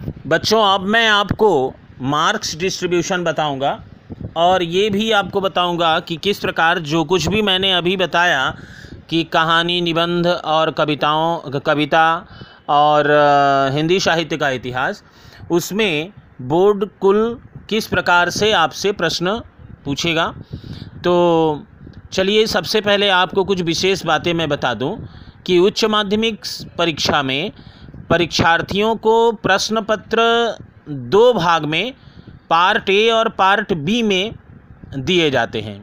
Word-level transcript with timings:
बच्चों, 0.00 0.62
अब 0.64 0.80
मैं 0.80 1.06
आपको 1.08 1.74
मार्क्स 2.02 2.56
डिस्ट्रीब्यूशन 2.56 3.24
बताऊँगा 3.24 3.72
और 4.36 4.62
ये 4.62 4.88
भी 4.90 5.10
आपको 5.12 5.40
बताऊँगा 5.40 5.98
कि 6.00 6.16
किस 6.16 6.38
प्रकार 6.38 6.78
जो 6.78 7.02
कुछ 7.04 7.26
भी 7.28 7.42
मैंने 7.42 7.72
अभी 7.72 7.96
बताया 7.96 8.54
कि 9.08 9.22
कहानी, 9.24 9.80
निबंध 9.80 10.26
और 10.26 10.70
कविताओं, 10.70 11.60
कविता 11.60 12.04
और 12.68 13.10
हिंदी 13.74 14.00
साहित्य 14.00 14.36
का 14.36 14.50
इतिहास, 14.50 15.02
उसमें 15.50 16.12
बोर्ड 16.42 16.88
कुल 17.00 17.40
किस 17.68 17.86
प्रकार 17.86 18.30
से 18.30 18.52
आपसे 18.52 18.92
प्रश्न 18.92 19.40
पूछेगा। 19.84 20.32
तो 21.04 21.66
चलिए, 22.12 22.46
सबसे 22.46 22.80
पहले 22.80 23.08
आपको 23.08 23.44
कुछ 23.44 23.60
विशेष 23.62 24.04
बातें 24.06 24.32
मैं 24.34 24.48
बता 24.48 24.72
दूँ 24.74 24.96
कि 25.46 25.58
उच्च 25.58 25.84
माध्यमिक 25.84 26.44
परीक्षा 26.78 27.22
में 27.22 27.52
परीक्षार्थियों 28.10 28.94
को 28.96 29.32
प्रश्न 29.32 29.80
पत्र 29.80 30.22
दो 30.88 31.32
भाग 31.34 31.64
में, 31.64 31.94
पार्ट 32.50 32.90
ए 32.90 33.08
और 33.10 33.28
पार्ट 33.28 33.72
बी 33.72 34.02
में 34.02 34.34
दिए 34.96 35.30
जाते 35.30 35.60
हैं। 35.60 35.78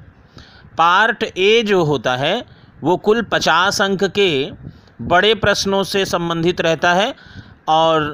पार्ट 0.77 1.23
ए 1.23 1.61
जो 1.63 1.83
होता 1.83 2.15
है, 2.15 2.45
वो 2.83 2.97
कुल 2.97 3.21
पचास 3.21 3.81
अंक 3.81 4.03
के 4.03 4.51
बड़े 5.01 5.33
प्रश्नों 5.35 5.83
से 5.83 6.05
संबंधित 6.05 6.61
रहता 6.61 6.93
है 6.93 7.13
और 7.67 8.11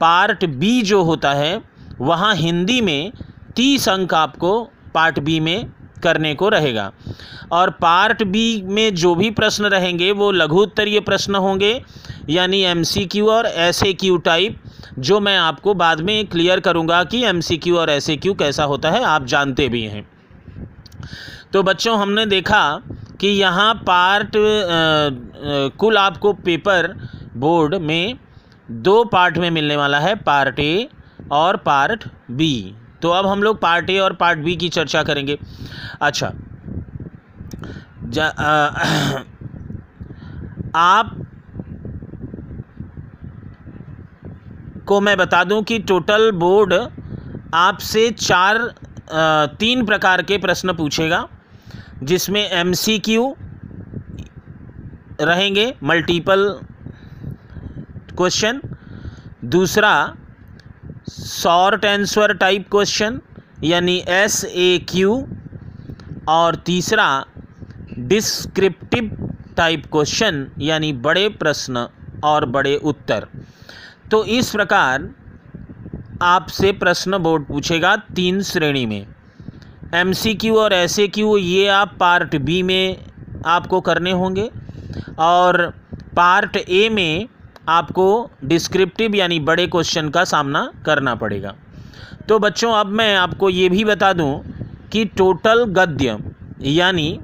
पार्ट 0.00 0.44
बी 0.44 0.80
जो 0.82 1.02
होता 1.02 1.32
है, 1.32 1.60
वहाँ 2.00 2.34
हिंदी 2.34 2.80
में 2.80 3.12
तीस 3.56 3.88
अंक 3.88 4.14
आपको 4.14 4.62
पार्ट 4.94 5.18
बी 5.18 5.40
में 5.40 5.72
करने 6.06 6.34
को 6.34 6.48
रहेगा। 6.48 6.90
और 7.52 7.70
पार्ट 7.70 8.22
बी 8.24 8.62
में 8.64 8.94
जो 8.94 9.14
भी 9.14 9.30
प्रश्न 9.30 9.64
रहेंगे 9.66 10.12
वो 10.12 10.30
लघु 10.32 10.62
उत्तरीय 10.62 11.00
प्रश्न 11.00 11.34
होंगे 11.34 11.82
यानी 12.28 12.62
एमसीक्यू 12.62 13.28
और 13.28 13.46
ऐसे 13.46 13.92
क्यू 13.92 14.16
टाइप 14.16 14.62
जो 14.98 15.20
मैं 15.20 15.36
आपको 15.38 15.74
बाद 15.74 16.00
में 16.00 16.26
क्लियर 16.26 16.60
करूँगा 16.60 17.04
कि 17.04 17.24
एमसीक्यू 17.24 17.76
और 17.76 17.90
ऐसे 17.90 18.16
क्यू 18.16 18.34
कैसा 18.34 18.64
होता 18.64 18.90
है 18.90 19.02
आप 19.04 19.24
जानते 19.24 19.68
भी 19.68 19.82
हैं। 19.84 20.08
तो 21.52 21.62
बच्चों 21.62 21.98
हमने 21.98 22.26
देखा 22.26 22.80
कि 23.20 23.28
यहाँ 23.28 23.74
पार्ट 23.74 24.36
अ, 24.36 24.40
अ, 24.40 25.78
कुल 25.78 25.98
आपको 25.98 26.32
पेपर 26.32 26.88
बोर्ड 27.36 27.74
में 27.74 28.18
दो 28.70 29.04
पार्ट 29.04 29.38
में 29.38 29.50
मिलने 29.50 29.76
वाला 29.76 29.98
है 29.98 30.14
पार्ट 30.14 30.60
ए 30.60 30.88
और 31.32 31.56
पार्ट 31.56 32.04
बी 32.30 32.74
तो 33.06 33.10
अब 33.10 33.26
हम 33.26 33.42
लोग 33.42 33.60
पार्ट 33.60 33.90
ए 33.90 33.98
और 33.98 34.12
पार्ट 34.12 34.38
बी 34.38 34.56
की 34.56 34.68
चर्चा 34.68 35.02
करेंगे। 35.02 35.38
अच्छा। 36.02 36.26
अ, 38.18 39.22
आप 40.74 41.16
को 44.88 45.00
मैं 45.00 45.16
बता 45.16 45.44
दूँ 45.44 45.62
कि 45.62 45.78
टोटल 45.78 46.30
बोर्ड 46.32 46.74
आपसे 47.54 48.10
चार 48.10 48.58
तीन 49.60 49.86
प्रकार 49.86 50.22
के 50.22 50.38
प्रश्न 50.38 50.72
पूछेगा 50.72 51.26
जिसमें 52.02 52.42
एमसीक्यू 52.42 53.34
रहेंगे 55.20 55.74
मल्टीपल 55.82 56.48
क्वेश्चन 58.16 58.60
दूसरा 59.44 59.94
शॉर्ट 61.16 61.84
आंसर 61.86 62.32
टाइप 62.34 62.66
क्वेश्चन 62.70 63.20
यानी 63.64 63.96
एस 64.08 64.44
ए 64.44 64.78
क्यू 64.88 65.12
और 66.28 66.56
तीसरा 66.56 67.06
डिस्क्रिप्टिव 67.98 69.10
टाइप 69.56 69.84
क्वेश्चन 69.92 70.46
यानी 70.60 70.92
बड़े 70.92 71.28
प्रश्न 71.28 71.86
और 72.24 72.44
बड़े 72.46 72.76
उत्तर। 72.84 73.26
तो 74.10 74.24
इस 74.24 74.50
प्रकार 74.50 75.08
आपसे 76.22 76.72
प्रश्न 76.72 77.18
बोर्ड 77.18 77.46
पूछेगा 77.46 77.96
तीन 78.16 78.42
श्रेणी 78.42 78.84
में। 78.86 79.06
एम 79.94 80.12
सी 80.12 80.34
क्यू 80.34 80.56
और 80.56 80.72
एस 80.72 80.98
ए 80.98 81.06
क्यू 81.08 81.36
ये 81.36 81.66
आप 81.68 81.96
पार्ट 82.00 82.36
बी 82.36 82.62
में 82.62 82.96
आपको 83.46 83.80
करने 83.80 84.12
होंगे। 84.12 84.50
और 85.18 85.68
पार्ट 86.16 86.56
ए 86.56 86.88
में 86.88 87.28
आपको 87.68 88.30
डिस्क्रिप्टिव 88.44 89.14
यानी 89.14 89.38
बड़े 89.40 89.66
क्वेश्चन 89.66 90.08
का 90.08 90.24
सामना 90.24 90.70
करना 90.86 91.14
पड़ेगा। 91.14 91.54
तो 92.28 92.38
बच्चों, 92.38 92.72
अब 92.72 92.86
मैं 92.86 93.14
आपको 93.16 93.50
ये 93.50 93.68
भी 93.68 93.84
बता 93.84 94.12
दूँ 94.12 94.42
कि 94.92 95.04
टोटल 95.04 95.64
गद्य 95.64 96.18
यानी 96.62 97.18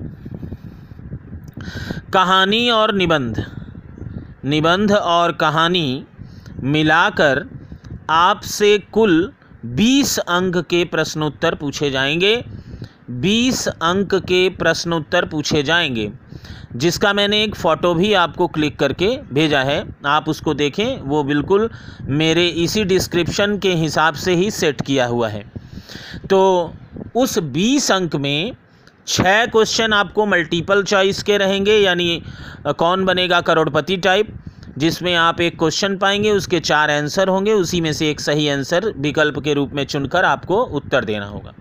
कहानी 2.13 2.69
और 2.71 2.95
निबंध 2.95 3.45
निबंध 4.45 4.93
और 4.93 5.33
कहानी 5.33 6.05
मिलाकर 6.63 7.45
आपसे 8.11 8.79
कुल 8.93 9.33
20 9.67 10.19
अंक 10.19 10.57
के 10.57 10.85
प्रश्नोत्तर 10.85 11.55
पूछे 11.55 11.91
जाएँगे। 11.91 12.35
20 13.11 13.67
अंक 13.69 14.15
के 14.15 14.49
प्रश्नोत्तर 14.49 15.25
पूछे 15.25 15.63
जाएँगे। 15.63 16.11
जिसका 16.77 17.13
मैंने 17.13 17.43
एक 17.45 17.55
फ़ोटो 17.55 17.95
भी 17.95 18.13
आपको 18.15 18.47
क्लिक 18.47 18.79
करके 18.79 19.17
भेजा 19.33 19.61
है, 19.61 19.85
आप 20.07 20.29
उसको 20.29 20.55
देखें, 20.55 21.01
वो 21.01 21.23
बिल्कुल 21.25 21.69
मेरे 22.03 22.47
इसी 22.47 22.85
डिस्क्रिप्शन 22.85 23.59
के 23.59 23.75
हिसाब 23.75 24.15
से 24.15 24.35
ही 24.35 24.51
सेट 24.51 24.81
किया 24.81 25.07
हुआ 25.07 25.29
है। 25.29 25.45
तो 26.31 26.73
उस 27.17 27.39
20 27.39 27.91
अंक 27.93 28.17
में 28.17 28.57
छः 29.07 29.45
क्वेश्चन 29.47 29.93
आपको 29.93 30.27
मल्टीपल 30.27 30.83
चॉइस 30.83 31.23
के 31.23 31.37
रहेंगे, 31.39 31.77
यानी 31.79 32.23
कौन 32.67 33.05
बनेगा 33.05 33.41
करोड़पति 33.41 33.97
टाइप, 33.97 34.29
जिसमें 34.79 35.15
आप 35.15 35.41
एक 35.41 35.59
क्वेश्चन 35.59 35.97
पाएँगे, 35.97 36.31
उसके 36.31 36.61
चार 36.61 36.91
आंसर 36.91 37.29
होंगे, 37.29 37.53
उसी 37.53 37.81
में 37.81 37.93
से 37.93 38.11
एक 38.11 38.21
सही 38.21 38.49
आंसर 38.49 38.93
विकल्प 38.97 39.39
के 39.39 39.55
रूप 39.55 39.73
में 39.73 39.85
चुनकर 39.85 40.25
आपको 40.25 40.63
उत्तर 40.63 41.05
देना 41.05 41.27
होगा। 41.27 41.53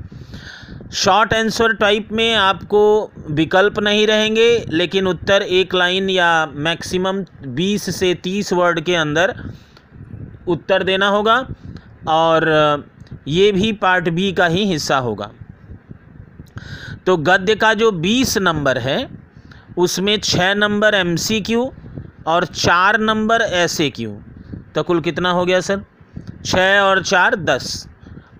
शॉर्ट 0.93 1.33
आंसर 1.33 1.73
टाइप 1.73 2.07
में 2.11 2.33
आपको 2.35 3.11
विकल्प 3.29 3.79
नहीं 3.79 4.05
रहेंगे, 4.07 4.65
लेकिन 4.69 5.07
उत्तर 5.07 5.41
एक 5.41 5.73
लाइन 5.75 6.09
या 6.09 6.45
मैक्सिमम 6.45 7.23
20 7.55 7.89
से 7.89 8.13
30 8.15 8.51
वर्ड 8.53 8.79
के 8.79 8.95
अंदर 8.95 9.33
उत्तर 10.47 10.83
देना 10.83 11.07
होगा, 11.07 11.35
और 12.07 12.83
ये 13.27 13.51
भी 13.51 13.71
पार्ट 13.73 14.09
बी 14.09 14.31
का 14.31 14.45
ही 14.45 14.65
हिस्सा 14.65 14.97
होगा। 14.97 15.31
तो 17.05 17.15
गद्य 17.19 17.55
का 17.55 17.73
जो 17.73 17.91
20 17.91 18.37
नंबर 18.37 18.77
है, 18.77 19.09
उसमें 19.77 20.17
छः 20.19 20.53
नंबर 20.55 20.95
एमसीक्यू 20.95 21.71
और 22.27 22.45
चार 22.45 22.99
नंबर 22.99 23.41
एसएक्यू 23.41 24.11
तो 24.75 24.83
कुल 24.83 25.01
कितना 25.01 25.31
हो 25.31 25.45
गया, 25.45 25.59
सर? 25.59 25.81
छः 26.45 26.79
और 26.79 27.03
चार, 27.03 27.35
दस। 27.35 27.87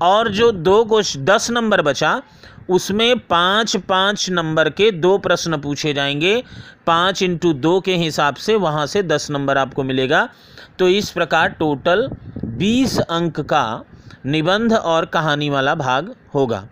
और 0.01 0.29
जो 0.29 0.51
दो 0.51 0.85
क्वेश्चन 0.85 1.25
दस 1.25 1.51
नंबर 1.51 1.81
बचा, 1.81 2.21
उसमें 2.69 3.19
पाँच 3.19 3.77
पाँच 3.77 4.29
नंबर 4.29 4.69
के 4.69 4.91
दो 4.91 5.17
प्रश्न 5.17 5.57
पूछे 5.57 5.93
जाएँगे। 5.93 6.43
पाँच 6.87 7.23
इंटू 7.23 7.53
दो 7.53 7.79
के 7.79 7.95
हिसाब 7.95 8.35
से 8.35 8.55
वहाँ 8.55 8.85
से 8.85 9.03
दस 9.03 9.31
नंबर 9.31 9.57
आपको 9.57 9.83
मिलेगा। 9.83 10.29
तो 10.79 10.87
इस 10.87 11.09
प्रकार 11.09 11.49
टोटल 11.49 12.09
बीस 12.45 12.99
अंक 12.99 13.39
का 13.39 13.83
निबंध 14.25 14.73
और 14.73 15.05
कहानी 15.05 15.49
वाला 15.49 15.75
भाग 15.75 16.15
होगा। 16.33 16.67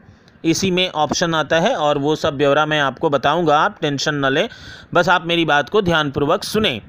इसी 0.45 0.71
में 0.71 0.89
ऑप्शन 0.89 1.35
आता 1.35 1.59
है 1.59 1.75
और 1.75 1.97
वो 1.97 2.15
सब 2.15 2.37
ब्यौरा 2.37 2.65
मैं 2.65 2.79
आपको 2.79 3.09
बताऊँगा, 3.09 3.59
आप 3.59 3.77
टेंशन 3.81 4.15
न 4.15 4.25
लें। 4.25 4.49
बस 4.93 5.09
आप 5.09 5.25
मेरी 5.25 5.45
बात 5.45 5.69
को 5.69 5.81
ध्यानपूर्वक 5.81 6.43
सुने। 6.43 6.81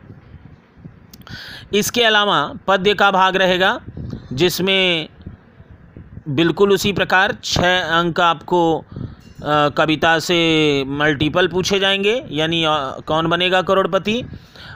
इसके 1.74 2.04
अलावा 2.04 2.52
पद्य 2.66 2.94
का 2.94 3.10
भाग 3.10 3.36
रहेगा, 3.36 3.80
जिसमें 4.32 5.08
बिल्कुल 6.30 6.72
उसी 6.72 6.92
प्रकार 6.92 7.36
छः 7.44 7.80
अंक 7.90 8.20
आपको 8.20 8.84
कविता 9.76 10.18
से 10.18 10.36
मल्टीपल 10.88 11.46
पूछे 11.48 11.78
जाएँगे, 11.78 12.22
यानी 12.30 12.62
कौन 13.06 13.26
बनेगा 13.26 13.62
करोड़पति? 13.62 14.22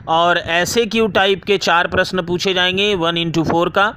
और 0.08 0.38
ऐसे 0.38 0.84
क्यू 0.86 1.06
टाइप 1.08 1.44
के 1.44 1.58
चार 1.58 1.86
प्रश्न 1.86 2.22
पूछे 2.22 2.54
जाएँगे 2.54 2.94
वन 2.94 3.16
इंटू 3.16 3.44
फोर 3.44 3.68
का। 3.68 3.94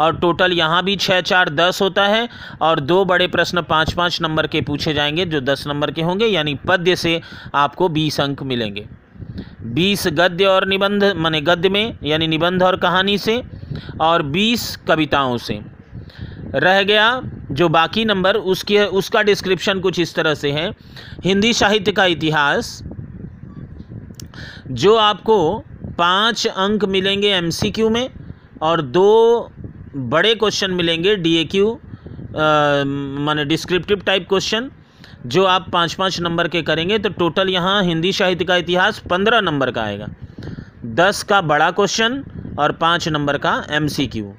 और 0.00 0.16
टोटल 0.16 0.52
यहाँ 0.52 0.82
भी 0.84 0.96
छः 0.96 1.20
चार, 1.20 1.48
दस 1.48 1.80
होता 1.82 2.06
है, 2.06 2.28
और 2.62 2.80
दो 2.80 3.04
बड़े 3.04 3.26
प्रश्न 3.28 3.62
पाँच 3.62 3.92
पाँच 3.92 4.20
नंबर 4.22 4.46
के 4.46 4.60
पूछे 4.60 4.94
जाएँगे, 4.94 5.24
जो 5.24 5.40
दस 5.40 5.64
नंबर 5.66 5.90
के 5.90 6.02
होंगे, 6.02 6.26
यानी 6.26 6.54
पद्य 6.66 6.96
से 6.96 7.20
आपको 7.54 7.88
बीस 7.88 8.20
अंक 8.20 8.42
मिलेंगे। 8.42 8.86
बीस 9.64 10.06
गद्य 10.08 10.44
और 10.44 10.66
निबंध, 10.68 11.04
माने 11.16 11.40
गद्य 11.40 11.68
में, 11.68 11.98
यानी 12.04 12.26
निबंध 12.26 12.62
और 12.62 12.76
कहानी 12.76 13.18
से, 13.18 13.42
और 14.00 14.22
बीस 14.22 14.76
कविताओं 14.88 15.36
से। 15.38 15.60
रह 16.54 16.82
गया, 16.82 17.20
जो 17.50 17.68
बाकी 17.68 18.04
नंबर 18.04 18.36
उसके, 18.36 18.78
उसका 18.78 19.22
डिस्क्रिप्शन 19.22 19.80
कुछ 19.80 19.98
इस 19.98 20.14
तरह 20.14 20.34
से 20.34 20.50
है। 20.52 20.70
हिंदी 21.24 21.52
साहित्य 21.52 21.92
का 21.92 22.04
इतिहास, 22.06 22.82
जो 24.70 24.94
आपको 24.96 25.64
पाँच 25.98 26.46
अंक 26.46 26.84
मिलेंगे 26.86 27.28
एमसीक्यू 27.28 27.88
में 27.90 28.08
और 28.62 28.82
दो 28.82 29.50
बड़े 29.96 30.34
क्वेश्चन 30.34 30.70
मिलेंगे 30.72 31.16
डीएक्यू 31.16 31.72
माने 32.34 33.44
डिस्क्रिप्टिव 33.44 34.02
टाइप 34.06 34.28
क्वेश्चन 34.28 34.70
जो 35.26 35.44
आप 35.44 35.68
पाँच 35.72 35.94
पाँच 35.94 36.20
नंबर 36.20 36.48
के 36.48 36.62
करेंगे 36.62 36.98
तो 36.98 37.08
टोटल 37.10 37.48
यहाँ 37.48 37.82
हिंदी 37.84 38.12
साहित्य 38.12 38.44
का 38.44 38.56
इतिहास 38.56 38.98
पंद्रह 39.10 39.40
नंबर 39.40 39.70
का 39.70 39.82
आएगा। 39.82 40.06
दस 40.96 41.22
का 41.22 41.40
बड़ा 41.42 41.70
क्वेश्चन 41.70 42.22
और 42.58 42.72
पाँच 42.72 43.08
नंबर 43.08 43.38
का 43.38 43.62
एमसीक्यू 43.70 44.32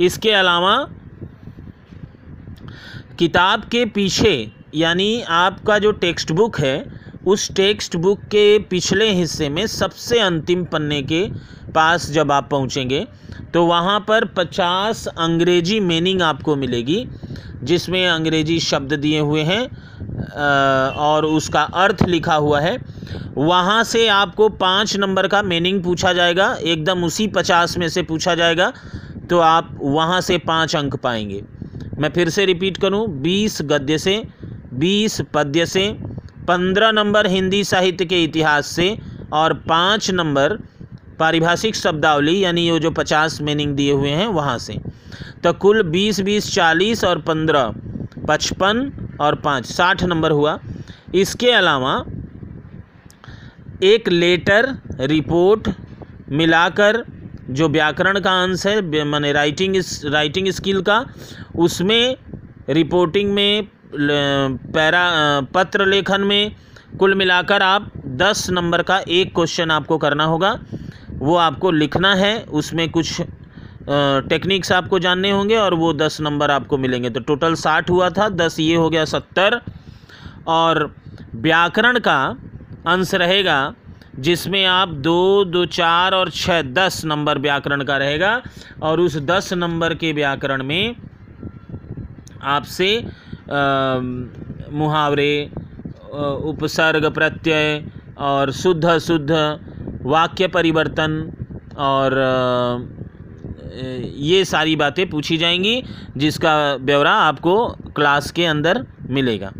इसके 0.00 0.30
अलावा 0.32 0.74
किताब 3.18 3.64
के 3.64 3.84
पीछे, 3.86 4.50
यानी 4.74 5.22
आपका 5.30 5.78
जो 5.78 5.90
टेक्स्ट 5.92 6.32
बुक 6.32 6.58
है, 6.60 6.84
उस 7.26 7.50
टेक्स्ट 7.56 7.96
बुक 7.96 8.20
के 8.26 8.58
पिछले 8.70 9.08
हिस्से 9.10 9.48
में 9.48 9.66
सबसे 9.66 10.18
अंतिम 10.18 10.64
पन्ने 10.64 11.02
के 11.02 11.26
पास 11.74 12.10
जब 12.10 12.32
आप 12.32 12.48
पहुँचेंगे 12.50 13.06
तो 13.54 13.64
वहाँ 13.66 13.98
पर 14.00 14.24
50 14.34 15.06
अंग्रेज़ी 15.08 15.78
मीनिंग 15.82 16.22
आपको 16.22 16.56
मिलेगी, 16.56 17.06
जिसमें 17.62 18.06
अंग्रेज़ी 18.08 18.58
शब्द 18.60 18.92
दिए 18.94 19.18
हुए 19.20 19.42
हैं 19.42 19.62
और 20.96 21.24
उसका 21.26 21.62
अर्थ 21.62 22.02
लिखा 22.08 22.34
हुआ 22.34 22.60
है। 22.60 22.76
वहाँ 23.36 23.82
से 23.84 24.06
आपको 24.08 24.48
पाँच 24.48 24.96
नंबर 24.96 25.28
का 25.28 25.42
मीनिंग 25.44 25.82
पूछा 25.84 26.12
जाएगा, 26.12 26.54
एकदम 26.54 27.04
उसी 27.04 27.26
पचास 27.28 27.76
में 27.78 27.88
से 27.88 28.02
पूछा 28.02 28.34
जाएगा 28.34 28.72
तो 29.30 29.38
आप 29.40 29.76
वहाँ 29.80 30.20
से 30.20 30.38
पाँच 30.40 30.76
अंक 30.76 30.96
पाएँगे। 30.96 31.42
मैं 32.02 32.10
फिर 32.10 32.28
से 32.28 32.44
रिपीट 32.44 32.76
करूँ, 32.76 33.06
बीस 33.08 33.58
गद्य 33.62 33.98
से, 33.98 34.24
बीस 34.74 35.20
पद्य 35.20 35.66
से, 35.66 35.96
पंद्रह 36.48 36.90
नंबर 36.90 37.26
हिंदी 37.26 37.64
साहित्य 37.64 38.04
के 38.04 38.24
इतिहास 38.24 38.66
से, 38.66 38.98
और 39.32 39.54
पाँच 39.54 40.10
नंबर 40.10 40.58
पारिभाषिक 41.18 41.74
शब्दावली, 41.74 42.44
यानी 42.44 42.68
ये 42.70 42.78
जो 42.78 42.90
पचास 42.90 43.40
मीनिंग 43.40 43.74
दिए 43.76 43.92
हुए 43.92 44.10
हैं, 44.10 44.26
वहाँ 44.26 44.58
से। 44.58 44.78
तो 45.44 45.52
कुल 45.52 45.82
बीस 45.82 46.20
बीस, 46.20 46.54
चालीस 46.54 47.04
और 47.04 47.20
पंद्रह, 47.20 47.74
पचपन 48.28 48.92
और 49.20 49.34
पाँच, 49.34 49.66
साठ 49.66 50.02
नंबर 50.02 50.30
हुआ। 50.30 50.58
इसके 51.14 51.50
अलावा 51.50 52.04
एक 53.82 54.08
लेटर 54.08 54.74
रिपोर्ट 55.00 55.68
मिलाकर 56.30 57.04
जो 57.50 57.68
व्याकरण 57.68 58.20
का 58.20 58.32
अंश 58.42 58.66
है 58.66 59.04
माने 59.04 59.32
राइटिंग 59.32 59.76
राइटिंग 60.04 60.48
स्किल 60.50 60.80
का, 60.82 61.04
उसमें 61.56 62.16
रिपोर्टिंग 62.68 63.32
में 63.32 63.68
पैरा 63.94 65.04
पत्र 65.54 65.86
लेखन 65.86 66.20
में 66.20 66.54
कुल 66.98 67.14
मिलाकर 67.14 67.62
आप 67.62 67.90
दस 68.06 68.46
नंबर 68.50 68.82
का 68.82 68.98
एक 68.98 69.34
क्वेश्चन 69.34 69.70
आपको 69.70 69.98
करना 69.98 70.24
होगा। 70.24 70.58
वो 71.10 71.36
आपको 71.36 71.70
लिखना 71.70 72.14
है, 72.14 72.38
उसमें 72.42 72.88
कुछ 72.90 73.20
टेक्निक्स 74.28 74.72
आपको 74.72 74.98
जानने 74.98 75.30
होंगे 75.30 75.56
और 75.56 75.74
वो 75.74 75.92
दस 75.94 76.20
नंबर 76.20 76.50
आपको 76.50 76.78
मिलेंगे। 76.78 77.10
तो 77.10 77.20
टोटल 77.20 77.54
साठ 77.54 77.90
हुआ 77.90 78.10
था, 78.10 78.28
दस 78.28 78.58
ये 78.60 78.74
हो 78.74 78.88
गया 78.90 79.04
सत्तर। 79.04 79.60
और 80.48 80.94
व्याकरण 81.34 81.98
का 81.98 82.18
अंश 82.86 83.14
रहेगा 83.14 83.74
जिसमें 84.14 84.64
आप 84.66 84.88
दो 84.88 85.44
दो, 85.44 85.64
चार 85.66 86.14
और 86.14 86.30
छः 86.30 86.62
दस 86.62 87.04
नंबर 87.04 87.38
व्याकरण 87.38 87.84
का 87.84 87.96
रहेगा। 87.96 88.42
और 88.82 89.00
उस 89.00 89.16
दस 89.20 89.52
नंबर 89.52 89.94
के 89.94 90.12
व्याकरण 90.12 90.62
में 90.62 90.96
आपसे 92.42 92.90
मुहावरे 94.72 95.50
उपसर्ग 96.44 97.10
प्रत्यय 97.10 97.84
और 98.20 98.50
शुद्ध 98.52 98.98
शुद्ध 98.98 99.30
वाक्य 100.04 100.46
परिवर्तन 100.48 101.32
और 101.78 102.18
ये 104.22 104.44
सारी 104.44 104.76
बातें 104.76 105.08
पूछी 105.10 105.36
जाएँगी, 105.36 105.82
जिसका 106.16 106.76
ब्यौरा 106.78 107.12
आपको 107.12 107.54
क्लास 107.96 108.30
के 108.30 108.44
अंदर 108.46 108.84
मिलेगा। 109.10 109.52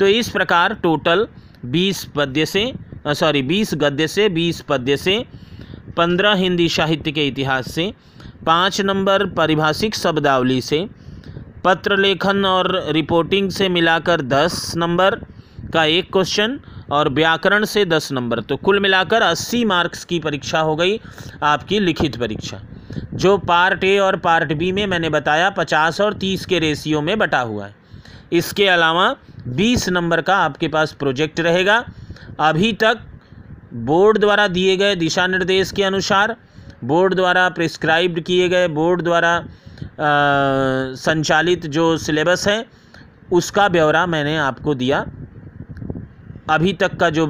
तो 0.00 0.06
इस 0.08 0.28
प्रकार 0.28 0.74
टोटल 0.74 1.26
बीस 1.66 2.04
पद्य 2.16 2.46
से 2.46 2.72
सॉरी 3.14 3.42
बीस 3.42 3.74
गद्य 3.74 4.08
से, 4.08 4.28
बीस 4.28 4.60
पद्य 4.60 4.96
से, 4.96 5.24
पंद्रह 5.96 6.32
हिंदी 6.32 6.68
साहित्य 6.68 7.12
के 7.12 7.26
इतिहास 7.26 7.70
से, 7.70 7.92
पाँच 8.46 8.80
नंबर 8.80 9.26
पारिभाषिक 9.26 9.94
शब्दावली 9.94 10.60
से, 10.60 10.86
पत्र 11.64 11.96
लेखन 11.96 12.44
और 12.44 12.70
रिपोर्टिंग 12.88 13.50
से 13.50 13.68
मिलाकर 13.68 14.20
दस 14.20 14.72
नंबर 14.76 15.14
का 15.72 15.84
एक 15.84 16.12
क्वेश्चन 16.12 16.58
और 16.90 17.08
व्याकरण 17.08 17.64
से 17.64 17.84
दस 17.84 18.12
नंबर। 18.12 18.40
तो 18.40 18.56
कुल 18.56 18.80
मिलाकर 18.80 19.22
अस्सी 19.22 19.64
मार्क्स 19.64 20.04
की 20.04 20.18
परीक्षा 20.18 20.60
हो 20.60 20.76
गई 20.76 21.00
आपकी 21.42 21.78
लिखित 21.78 22.16
परीक्षा। 22.16 22.60
जो 23.14 23.36
पार्ट 23.38 23.84
ए 23.84 23.98
और 23.98 24.16
पार्ट 24.16 24.52
बी 24.52 24.72
में 24.72 24.86
मैंने 24.86 25.08
बताया, 25.08 25.50
पचास 25.50 26.00
और 26.00 26.14
तीस 26.14 26.46
के 26.46 26.58
रेशियो 26.58 27.00
में 27.00 27.18
बटा 27.18 27.40
हुआ 27.40 27.66
है। 27.66 27.74
इसके 28.32 28.66
अलावा 28.68 29.14
बीस 29.48 29.88
नंबर 29.88 30.20
का 30.20 30.36
आपके 30.36 30.68
पास 30.68 30.92
प्रोजेक्ट 30.92 31.40
रहेगा। 31.40 31.84
अभी 32.40 32.72
तक 32.72 33.00
बोर्ड 33.74 34.18
द्वारा 34.18 34.46
दिए 34.48 34.76
गए 34.76 34.96
दिशा 34.96 35.26
निर्देश 35.26 35.72
के 35.72 35.82
अनुसार, 35.84 36.36
बोर्ड 36.84 37.14
द्वारा 37.14 37.48
प्रिस्क्राइब्ड 37.48 38.20
किए 38.20 38.48
गए, 38.48 38.68
बोर्ड 38.68 39.02
द्वारा 39.02 39.32
संचालित 40.96 41.66
जो 41.66 41.96
सिलेबस 41.98 42.46
है, 42.48 42.64
उसका 43.32 43.68
ब्यौरा 43.68 44.06
मैंने 44.06 44.36
आपको 44.38 44.74
दिया। 44.74 45.04
अभी 46.50 46.72
तक 46.72 46.96
का 46.96 47.10
जो 47.10 47.26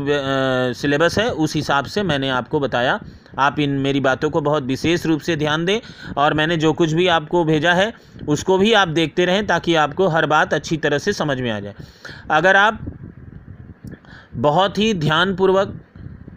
सिलेबस 0.75 1.19
है, 1.19 1.31
उस 1.31 1.55
हिसाब 1.55 1.85
से 1.85 2.03
मैंने 2.03 2.29
आपको 2.31 2.61
बताया। 2.61 2.99
आप 3.38 3.58
इन 3.61 3.70
मेरी 3.79 4.00
बातों 4.00 4.31
को 4.31 4.40
बहुत 4.40 4.64
विशेष 4.64 5.06
रूप 5.06 5.20
से 5.20 5.37
ध्यान 5.37 5.64
दें 5.64 5.79
और 6.17 6.35
मैंने 6.35 6.56
जो 6.56 6.73
कुछ 6.73 6.93
भी 6.93 7.06
आपको 7.08 7.44
भेजा 7.44 7.73
है, 7.73 7.93
उसको 8.29 8.58
भी 8.58 8.73
आप 8.73 8.88
देखते 8.88 9.25
रहें 9.25 9.46
ताकि 9.46 9.75
आपको 9.75 10.08
हर 10.08 10.26
बात 10.26 10.55
अच्छी 10.55 10.76
तरह 10.76 10.99
से 10.99 11.12
समझ 11.12 11.40
में 11.40 11.50
आ 11.50 11.61
जाए। 11.61 11.75
अगर 12.31 12.56
आप 12.56 12.81
बहुत 14.35 14.79
ही 14.79 14.93
ध्यानपूर्वक 14.94 15.81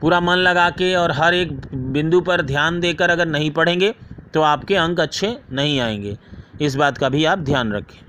पूरा 0.01 0.19
मन 0.19 0.35
लगा 0.35 0.69
के 0.69 0.93
और 0.95 1.11
हर 1.11 1.33
एक 1.33 1.51
बिंदु 1.75 2.21
पर 2.21 2.41
ध्यान 2.41 2.79
देकर 2.79 3.09
अगर 3.09 3.27
नहीं 3.27 3.51
पढ़ेंगे 3.51 3.93
तो 4.33 4.41
आपके 4.41 4.75
अंक 4.75 4.99
अच्छे 4.99 5.37
नहीं 5.51 5.79
आएँगे। 5.79 6.17
इस 6.61 6.75
बात 6.75 6.97
का 6.97 7.09
भी 7.09 7.25
आप 7.25 7.39
ध्यान 7.39 7.73
रखें। 7.73 7.99